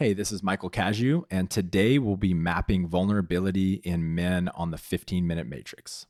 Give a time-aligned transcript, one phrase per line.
[0.00, 4.78] Hey, this is Michael Cazayoux, and today we'll be mapping vulnerability in men on the
[4.78, 6.06] 15 minute matrix.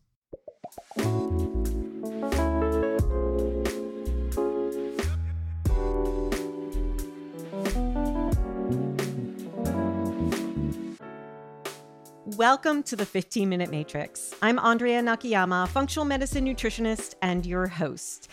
[12.37, 14.33] Welcome to the 15 Minute Matrix.
[14.41, 18.33] I'm Andrea Nakayama, functional medicine nutritionist and your host.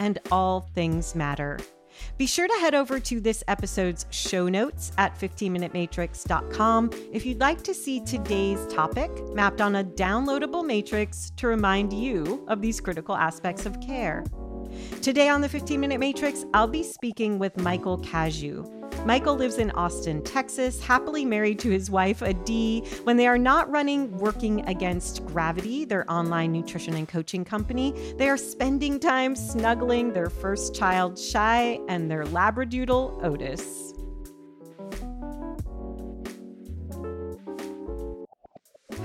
[0.00, 1.58] and all things matter.
[2.16, 7.62] Be sure to head over to this episode's show notes at 15minutematrix.com if you'd like
[7.62, 13.14] to see today's topic mapped on a downloadable matrix to remind you of these critical
[13.14, 14.24] aspects of care.
[15.02, 18.79] Today on the 15 Minute Matrix, I'll be speaking with Michael Cazayoux.
[19.06, 23.70] Michael lives in Austin, Texas, happily married to his wife, Adee, when they are not
[23.70, 27.92] running Working Against Gravity, their online nutrition and coaching company.
[28.18, 33.94] They are spending time snuggling their first child, Shy, and their Labradoodle, Otis.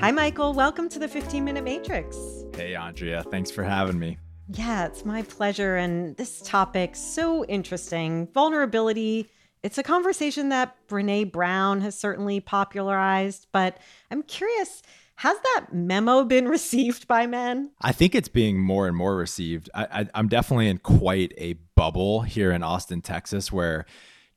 [0.02, 0.54] Hi, Michael.
[0.54, 2.18] Welcome to the 15 Minute Matrix.
[2.54, 3.24] Hey, Andrea.
[3.32, 4.18] Thanks for having me.
[4.50, 5.78] Yeah, it's my pleasure.
[5.78, 9.30] And this topic, so interesting vulnerability
[9.66, 13.80] it's a conversation that Brene Brown has certainly popularized, but
[14.12, 14.84] I'm curious
[15.16, 17.72] has that memo been received by men?
[17.82, 19.72] I think it's being more and more received.
[19.74, 23.86] I, am definitely in quite a bubble here in Austin, Texas, where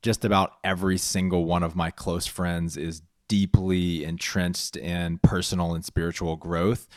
[0.01, 5.85] just about every single one of my close friends is deeply entrenched in personal and
[5.85, 6.87] spiritual growth.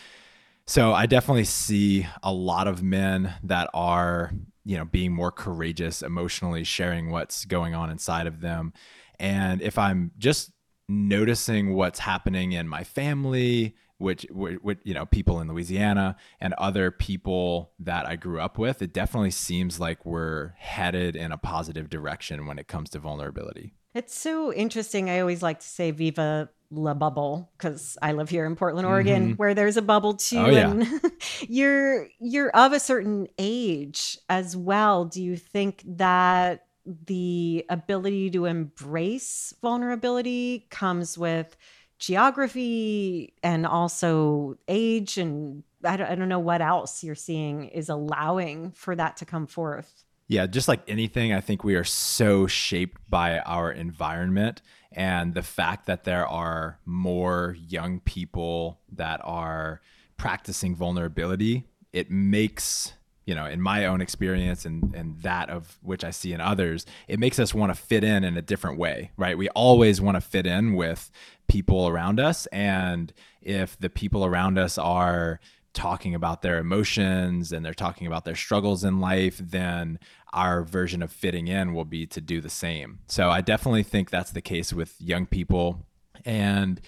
[0.67, 4.33] So I definitely see a lot of men that are
[4.65, 8.73] you know being more courageous emotionally sharing what's going on inside of them.
[9.19, 10.53] And if i'm just
[10.89, 16.91] noticing what's happening in my family which, which, you know people in louisiana and other
[16.91, 21.89] people that i grew up with it definitely seems like we're headed in a positive
[21.89, 26.49] direction when it comes to vulnerability it's so interesting i always like to say viva
[26.75, 29.33] la bubble because I live here in Portland, Oregon, mm-hmm.
[29.33, 30.39] where there's a bubble too.
[30.39, 30.71] Oh, yeah.
[30.71, 31.13] And
[31.49, 35.05] you're you're of a certain age as well.
[35.05, 41.57] Do you think that the ability to embrace vulnerability comes with
[41.99, 47.89] geography and also age and I don't, I don't know what else you're seeing is
[47.89, 50.05] allowing for that to come forth.
[50.29, 54.63] Yeah, just like anything, I think we are so shaped by our environment
[54.95, 59.81] and the fact that there are more young people that are
[60.17, 62.93] practicing vulnerability it makes
[63.27, 66.87] you know in my own experience and and that of which i see in others
[67.09, 69.37] it makes us want to fit in in a different way right?
[69.37, 71.11] We always want to fit in with
[71.49, 75.41] people around us and if the people around us are
[75.75, 79.99] talking about their emotions and they're talking about their struggles in life, then
[80.33, 83.01] our version of fitting in will be to do the same.
[83.07, 85.87] So I definitely think that's the case with young people.
[86.25, 86.81] And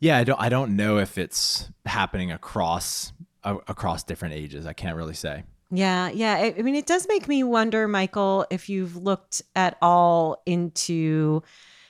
[0.00, 3.12] yeah, I don't I don't know if it's happening across
[3.44, 4.66] uh, across different ages.
[4.66, 5.44] I can't really say.
[5.70, 6.34] Yeah, yeah.
[6.34, 11.42] I, I mean, it does make me wonder, Michael, if you've looked at all into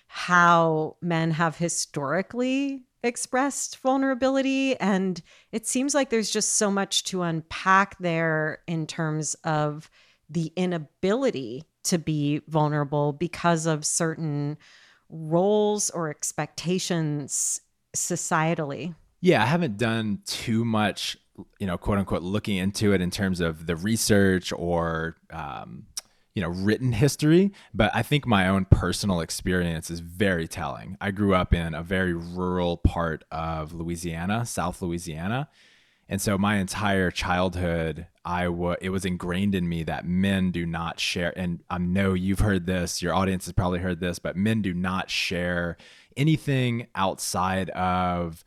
[0.06, 4.78] how men have historically expressed vulnerability.
[4.78, 5.20] And
[5.50, 9.90] it seems like there's just so much to unpack there in terms of
[10.30, 14.56] the inability to be vulnerable because of certain
[15.08, 17.60] roles or expectations
[17.94, 18.94] societally.
[19.20, 21.16] Yeah, I haven't done too much,
[21.58, 25.86] you know, quote unquote, looking into it in terms of the research or um,
[26.34, 30.96] you know written history but i think my own personal experience is very telling.
[31.00, 35.48] I grew up in a very rural part of louisiana south louisiana.
[36.08, 40.66] And so my entire childhood i was it was ingrained in me that men do
[40.66, 44.36] not share and i know you've heard this your audience has probably heard this but
[44.36, 45.76] men do not share
[46.16, 48.44] anything outside of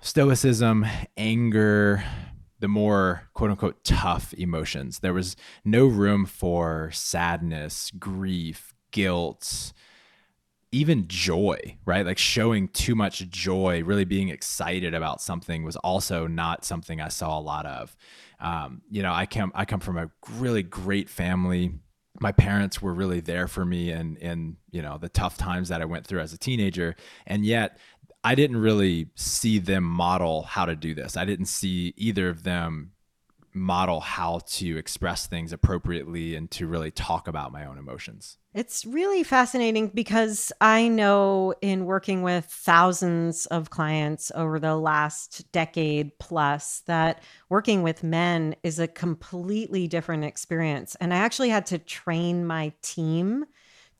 [0.00, 0.84] stoicism
[1.16, 2.04] anger
[2.60, 5.00] the more quote unquote tough emotions.
[5.00, 9.72] There was no room for sadness, grief, guilt,
[10.72, 12.04] even joy, right?
[12.04, 17.08] Like showing too much joy, really being excited about something was also not something I
[17.08, 17.96] saw a lot of.
[18.40, 21.72] Um, you know, I come I come from a really great family.
[22.20, 25.80] my parents were really there for me and in you know the tough times that
[25.80, 26.94] I went through as a teenager
[27.26, 27.78] and yet
[28.24, 31.16] I didn't really see them model how to do this.
[31.16, 32.92] I didn't see either of them
[33.52, 38.38] model how to express things appropriately and to really talk about my own emotions.
[38.52, 45.50] It's really fascinating because I know in working with thousands of clients over the last
[45.52, 50.96] decade plus that working with men is a completely different experience.
[50.96, 53.44] And I actually had to train my team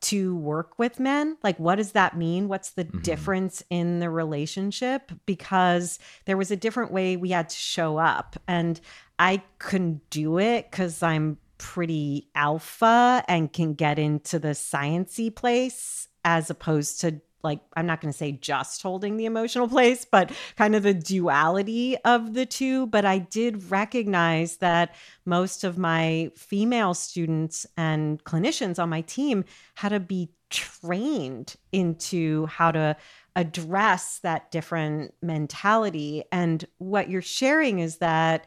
[0.01, 1.37] to work with men?
[1.43, 2.47] Like, what does that mean?
[2.47, 2.99] What's the mm-hmm.
[2.99, 5.11] difference in the relationship?
[5.25, 8.37] Because there was a different way we had to show up.
[8.47, 8.79] And
[9.19, 16.07] I couldn't do it because I'm pretty alpha and can get into the sciency place
[16.23, 20.31] as opposed to like I'm not going to say just holding the emotional place, but
[20.57, 22.87] kind of the duality of the two.
[22.87, 24.93] But I did recognize that
[25.25, 29.45] most of my female students and clinicians on my team
[29.75, 32.97] had to be trained into how to
[33.35, 36.23] address that different mentality.
[36.31, 38.45] And what you're sharing is that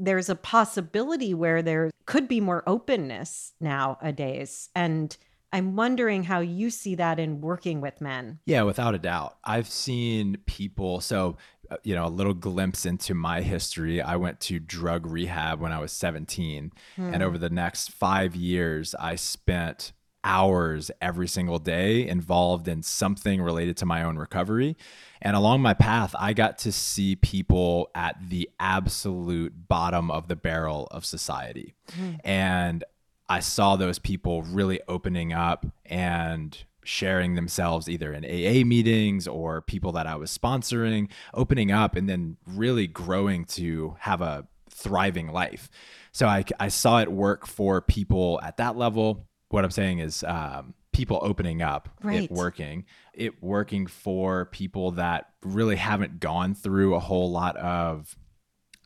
[0.00, 4.68] there's a possibility where there could be more openness nowadays.
[4.74, 5.16] And
[5.52, 8.38] I'm wondering how you see that in working with men.
[8.44, 9.38] Yeah, without a doubt.
[9.44, 11.36] I've seen people, so,
[11.70, 14.02] uh, you know, a little glimpse into my history.
[14.02, 16.72] I went to drug rehab when I was 17.
[16.96, 17.14] Hmm.
[17.14, 19.92] And over the next five years, I spent
[20.24, 24.76] hours every single day involved in something related to my own recovery.
[25.22, 30.36] And along my path, I got to see people at the absolute bottom of the
[30.36, 31.74] barrel of society.
[31.98, 32.20] Mm.
[32.24, 32.84] And
[33.28, 39.60] I saw those people really opening up and sharing themselves either in AA meetings or
[39.60, 45.28] people that I was sponsoring, opening up and then really growing to have a thriving
[45.28, 45.68] life.
[46.12, 49.26] So I, I saw it work for people at that level.
[49.50, 52.24] What I'm saying is, um, people opening up, right.
[52.24, 52.84] it working,
[53.14, 58.16] it working for people that really haven't gone through a whole lot of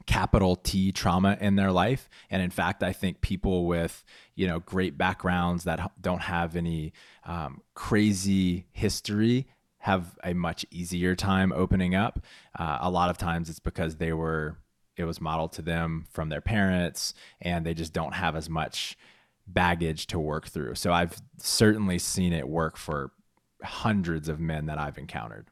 [0.06, 2.08] capital T trauma in their life.
[2.31, 4.04] And in fact, I think people with,
[4.34, 6.93] you know, great backgrounds that don't have any
[7.25, 9.46] um, crazy history
[9.78, 12.20] have a much easier time opening up.
[12.58, 14.56] Uh, a lot of times it's because they were,
[14.96, 18.96] it was modeled to them from their parents and they just don't have as much
[19.46, 20.75] baggage to work through.
[20.76, 23.10] So I've certainly seen it work for
[23.62, 25.48] hundreds of men that I've encountered.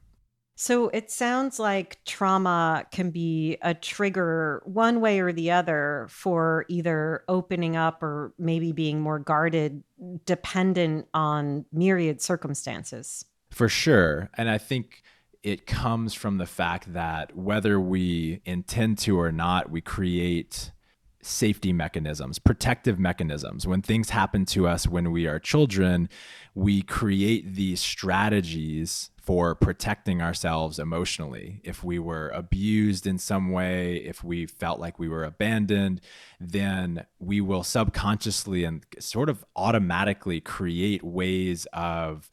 [0.62, 6.66] So it sounds like trauma can be a trigger one way or the other for
[6.68, 9.82] either opening up or maybe being more guarded,
[10.26, 13.24] dependent on myriad circumstances.
[13.48, 14.28] For sure.
[14.36, 15.02] And I think
[15.42, 20.72] it comes from the fact that whether we intend to or not, we create
[21.22, 23.66] safety mechanisms, protective mechanisms.
[23.66, 26.08] When things happen to us when we are children,
[26.54, 31.60] we create these strategies for protecting ourselves emotionally.
[31.62, 36.00] If we were abused in some way, if we felt like we were abandoned,
[36.40, 42.30] then we will subconsciously and sort of automatically create ways of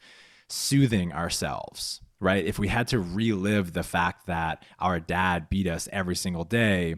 [0.48, 2.02] soothing ourselves.
[2.20, 2.46] Right.
[2.46, 6.96] If we had to relive the fact that our dad beat us every single day,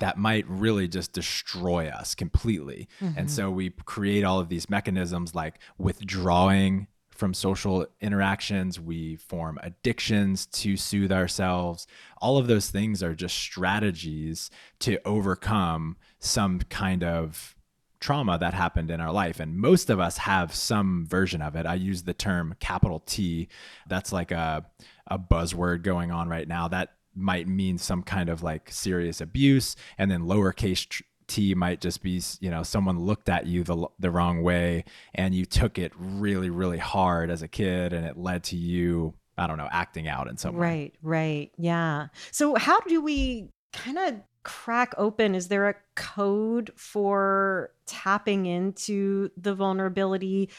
[0.00, 2.88] that might really just destroy us completely.
[3.00, 3.18] Mm-hmm.
[3.18, 8.80] And so we create all of these mechanisms like withdrawing from social interactions.
[8.80, 11.86] We form addictions to soothe ourselves.
[12.20, 17.54] All of those things are just strategies to overcome some kind of
[18.00, 19.40] trauma that happened in our life.
[19.40, 21.66] And most of us have some version of it.
[21.66, 23.48] I use the term capital T.
[23.88, 24.66] That's like a,
[25.06, 26.68] a buzzword going on right now.
[26.68, 32.02] That might mean some kind of like serious abuse and then lowercase t might just
[32.02, 35.92] be you know someone looked at you the, the wrong way and you took it
[35.96, 40.06] really really hard as a kid and it led to you i don't know acting
[40.06, 40.92] out in some right, way.
[41.02, 42.08] Right right yeah.
[42.30, 45.34] So how do we kind of crack open?
[45.34, 50.50] Is there a code for tapping into the vulnerability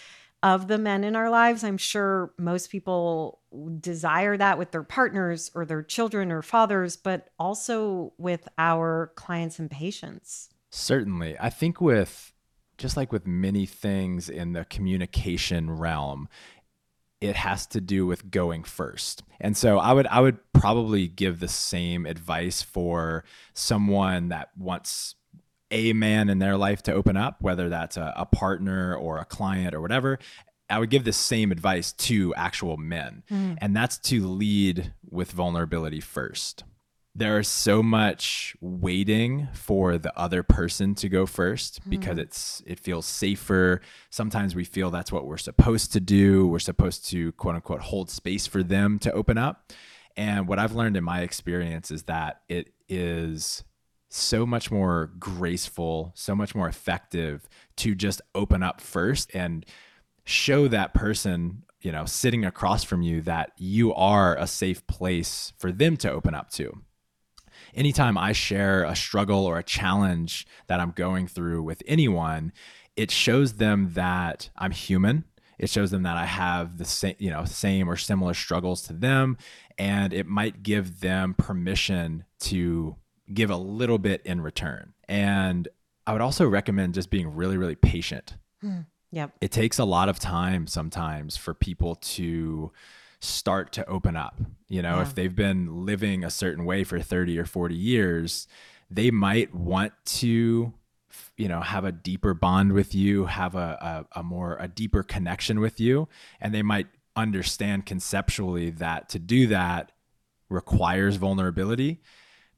[0.44, 1.64] of the men in our lives.
[1.64, 3.40] I'm sure most people
[3.80, 9.60] desire that with their partners or their children or fathers, but also with our clients
[9.60, 10.50] and patients.
[10.70, 11.38] Certainly.
[11.40, 12.34] I think with
[12.78, 16.28] just like with many things in the communication realm,
[17.22, 19.24] it has to do with going first.
[19.40, 23.24] And so I would I would probably give the same advice for
[23.54, 25.16] someone that wants
[25.76, 29.26] a man in their life to open up, whether that's a, a partner or a
[29.26, 30.18] client or whatever,
[30.70, 33.24] I would give the same advice to actual men.
[33.30, 33.58] Mm.
[33.60, 36.64] And that's to lead with vulnerability first.
[37.18, 41.90] there's so much waiting for the other person to go 1st mm-hmm.
[41.90, 46.60] because it's it feels safer sometimes we feel that's what we're supposed to do we're
[46.60, 49.72] supposed to quote unquote hold space for them to open up
[50.18, 53.64] and what i've learned in my experience is that it is
[54.10, 59.66] so much more graceful so much more effective to just open up first and
[60.26, 65.54] show that person you know sitting across from you that you are a safe place
[65.58, 66.82] for them to open up to
[67.74, 72.52] anytime I share a struggle or a challenge that I'm going through with anyone,
[72.96, 75.26] it shows them that I'm human.
[75.58, 78.94] It shows them that I have the same, you know, same or similar struggles to
[78.94, 79.38] them,
[79.78, 82.96] and it might give them permission to
[83.34, 84.94] give a little bit in return.
[85.08, 85.68] And
[86.08, 88.38] I would also recommend just being really, really patient.
[88.62, 88.82] Hmm.
[89.12, 89.32] Yep.
[89.42, 92.72] It takes a lot of time sometimes for people to
[93.22, 94.40] start to open up.
[94.68, 95.02] You know, yeah.
[95.04, 98.48] if they've been living a certain way for 30 or 40 years,
[98.90, 100.74] they might want to
[101.38, 105.04] you know have a deeper bond with you have a, a, a, more a deeper
[105.04, 106.08] connection with you
[106.42, 109.92] and they might understand conceptually that to do that
[110.50, 112.02] requires vulnerability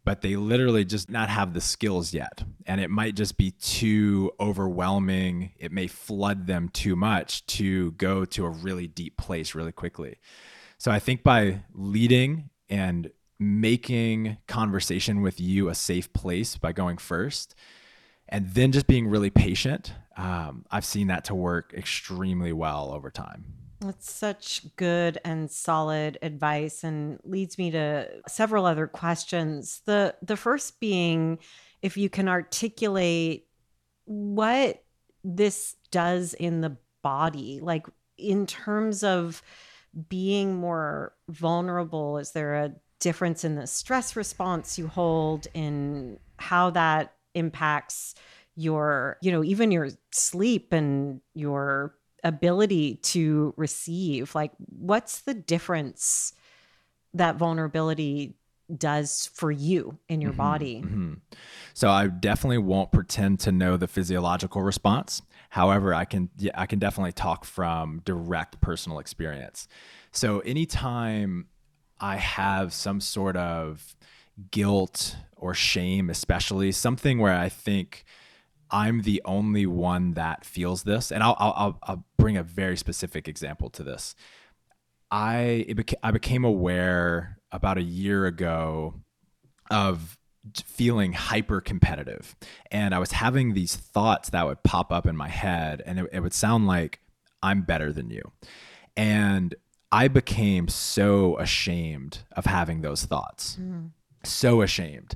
[0.08, 2.42] but they literally just not have the skills yet.
[2.66, 5.52] And it might just be too overwhelming.
[5.60, 10.16] It may flood them too much to go to a really deep place really quickly.
[10.78, 16.98] So i think by leading and making conversation with you a safe place by going
[16.98, 17.54] first
[18.30, 23.12] and then just being really patient um, i've seen that to work extremely well over
[23.12, 23.46] time
[23.80, 29.82] that's such good and solid advice and leads me to several other questions.
[29.86, 31.40] The the first being
[31.82, 33.48] if you can articulate
[34.06, 34.84] what
[35.24, 37.86] this does in the body, like
[38.18, 39.42] in terms of
[40.10, 46.72] being more vulnerable, is there a difference in the stress response you hold in how
[46.72, 48.16] that impacts
[48.56, 56.34] your, you know, even your sleep and your ability to receive like what's the difference
[57.14, 58.36] that vulnerability
[58.76, 60.82] does for you in your mm-hmm, body?
[60.82, 61.14] mm-hmm.
[61.74, 65.22] so i definitely won't pretend to know the physiological response.
[65.50, 69.68] However i can yeah, i can definitely talk from direct personal experience.
[70.12, 71.48] So anytime
[72.00, 73.96] i have some sort of
[74.52, 78.04] guilt or shame especially something where i think
[78.70, 83.28] I'm the only one that feels this, and I'll I'll, I'll bring a very specific
[83.28, 84.16] example to this.
[85.10, 88.96] I beca- I became aware about a year ago
[89.72, 90.18] of
[90.66, 92.36] feeling hyper competitive,
[92.72, 96.10] and I was having these thoughts that would pop up in my head, and it,
[96.12, 97.00] it would sound like
[97.42, 98.32] I'm better than you,
[98.96, 99.56] and
[99.92, 103.92] I became so ashamed of having those thoughts, mm.
[104.24, 105.16] so ashamed,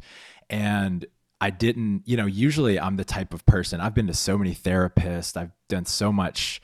[0.49, 1.05] and
[1.41, 4.53] I didn't, you know, usually I'm the type of person, I've been to so many
[4.53, 6.61] therapists, I've done so much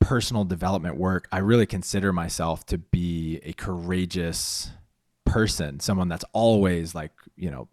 [0.00, 1.28] personal development work.
[1.32, 4.70] I really consider myself to be a courageous
[5.24, 7.68] person, someone that's always like, you know,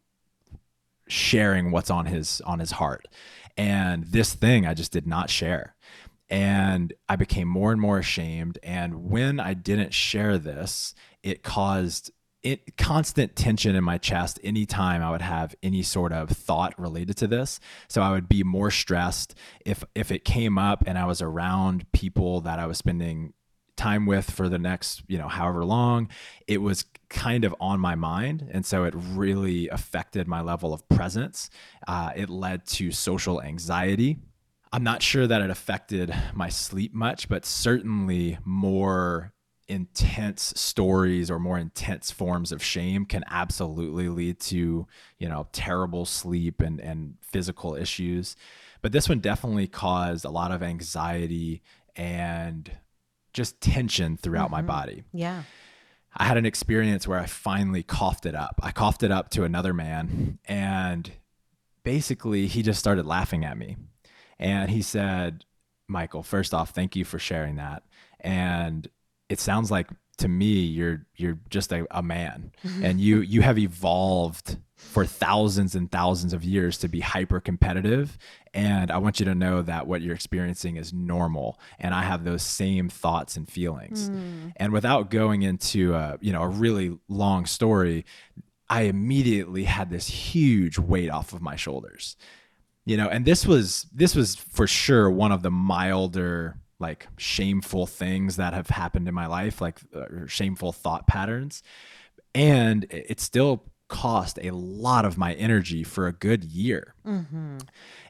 [1.08, 3.08] sharing what's on his on his heart.
[3.58, 5.76] And this thing I just did not share.
[6.30, 12.12] And I became more and more ashamed and when I didn't share this, it caused
[12.44, 17.18] it, constant tension in my chest anytime I would have any sort of thought related
[17.18, 17.60] to this.
[17.88, 21.92] So I would be more stressed if if it came up and I was around
[21.92, 23.34] people that I was spending
[23.78, 26.10] time with for the next, you know, however long,
[26.48, 28.48] it was kind of on my mind.
[28.52, 31.50] And so it really affected my level of presence.
[31.88, 34.20] Uh, it led to social anxiety.
[34.72, 39.34] I'm not sure that it affected my sleep much, but certainly more
[39.72, 44.86] intense stories or more intense forms of shame can absolutely lead to
[45.18, 48.36] you know terrible sleep and and physical issues.
[48.82, 51.62] But this one definitely caused a lot of anxiety
[51.96, 52.70] and
[53.34, 54.68] just tension throughout mm-hmm.
[54.68, 55.04] my body.
[55.14, 55.44] Yeah.
[56.14, 58.60] I had an experience where i finally coughed it up.
[58.62, 61.10] I coughed it up to another man and
[61.84, 63.78] basically he just started laughing at me.
[64.38, 65.46] And he said
[65.88, 67.84] michael first off thank you for sharing that.
[68.20, 68.90] And
[69.32, 72.52] it sounds like to me you're you're just a, a man.
[72.64, 72.86] Mm-hmm.
[72.86, 78.18] and you you have evolved for thousands and thousands of years to be hyper competitive
[78.54, 81.60] and i want you to know that what you're experiencing is normal.
[81.80, 84.10] And i have those same thoughts and feelings.
[84.10, 84.54] Mm.
[84.58, 88.06] and without going into a you know a really long story
[88.70, 92.18] i immediately had this huge weight off of my shoulders.
[92.86, 97.88] You know and this was this was for sure one of the milder like shameful
[97.88, 101.64] things that have happened in my life, like uh, shameful thought patterns.
[102.34, 106.96] And it still cost a lot of my energy for a good year.
[107.06, 107.58] Mm-hmm.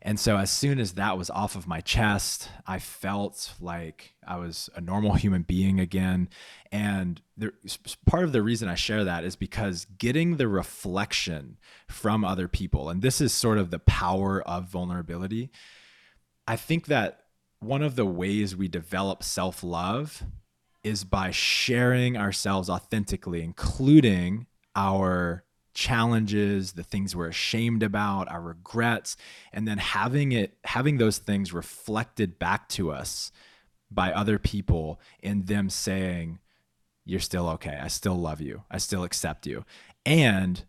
[0.03, 4.37] And so, as soon as that was off of my chest, I felt like I
[4.37, 6.29] was a normal human being again.
[6.71, 7.53] And there,
[8.05, 11.57] part of the reason I share that is because getting the reflection
[11.89, 15.49] from other people, and this is sort of the power of vulnerability.
[16.47, 17.20] I think that
[17.61, 20.23] one of the ways we develop self love
[20.83, 29.15] is by sharing ourselves authentically, including our challenges, the things we're ashamed about, our regrets,
[29.53, 33.31] and then having it having those things reflected back to us
[33.89, 36.39] by other people and them saying
[37.05, 37.79] you're still okay.
[37.81, 38.63] I still love you.
[38.69, 39.65] I still accept you.
[40.05, 40.63] And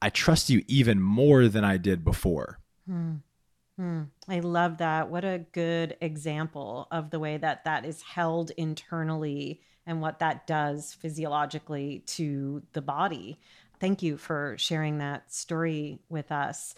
[0.00, 2.58] I trust you even more than I did before.
[2.86, 3.16] Hmm.
[3.78, 4.02] Hmm.
[4.28, 5.10] I love that.
[5.10, 10.46] What a good example of the way that that is held internally and what that
[10.46, 13.38] does physiologically to the body.
[13.80, 16.74] Thank you for sharing that story with us.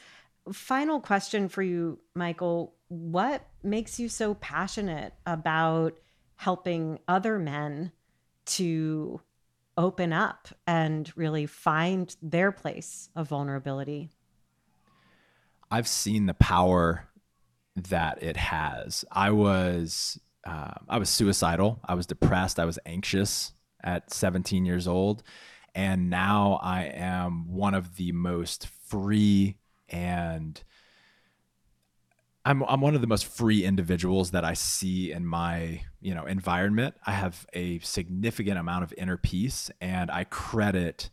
[0.52, 2.74] Final question for you, Michael.
[2.88, 5.98] What makes you so passionate about
[6.36, 7.92] helping other men
[8.46, 9.20] to
[9.76, 14.10] open up and really find their place of vulnerability?
[15.70, 17.08] I've seen the power
[17.74, 19.04] that it has.
[19.10, 21.80] I was uh, I was suicidal.
[21.84, 22.58] I was depressed.
[22.60, 23.52] I was anxious
[23.82, 25.22] at 17 years old,
[25.74, 29.56] and now I am one of the most free
[29.88, 30.62] and
[32.46, 36.26] I'm I'm one of the most free individuals that I see in my, you know,
[36.26, 36.94] environment.
[37.06, 41.10] I have a significant amount of inner peace and I credit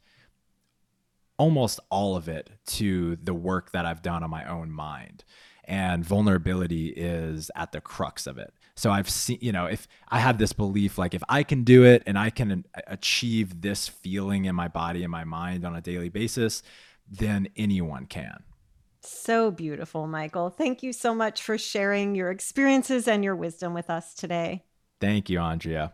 [1.41, 5.23] almost all of it to the work that I've done on my own mind.
[5.63, 8.53] And vulnerability is at the crux of it.
[8.75, 11.83] So I've seen, you know, if I have this belief, like if I can do
[11.83, 15.81] it and I can achieve this feeling in my body and my mind on a
[15.81, 16.61] daily basis,
[17.09, 18.43] then anyone can.
[19.01, 20.51] So beautiful, Michael.
[20.51, 24.63] Thank you so much for sharing your experiences and your wisdom with us today.
[24.99, 25.93] Thank you, Andrea.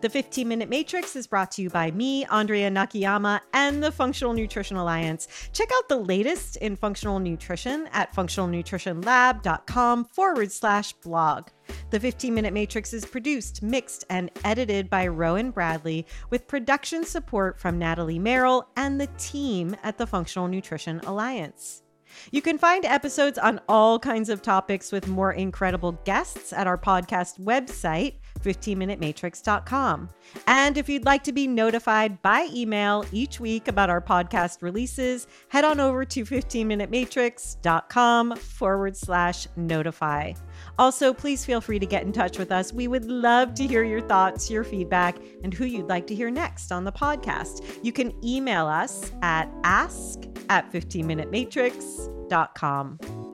[0.00, 4.32] The 15 Minute Matrix is brought to you by me, Andrea Nakayama, and the Functional
[4.32, 5.26] Nutrition Alliance.
[5.52, 11.48] Check out the latest in functional nutrition at functionalnutritionlab.com forward slash blog.
[11.90, 17.58] The 15 Minute Matrix is produced, mixed, and edited by Rowan Bradley with production support
[17.58, 21.82] from Natalie Merrill and the team at the Functional Nutrition Alliance.
[22.30, 26.78] You can find episodes on all kinds of topics with more incredible guests at our
[26.78, 30.08] podcast website 15minutematrix.com.
[30.46, 35.26] And if you'd like to be notified by email each week about our podcast releases,
[35.48, 40.32] head on over to 15minutematrix.com forward slash notify.
[40.78, 42.72] Also, please feel free to get in touch with us.
[42.72, 46.30] We would love to hear your thoughts, your feedback, and who you'd like to hear
[46.30, 47.78] next on the podcast.
[47.82, 53.27] You can email us at ask at 15minutematrix.com.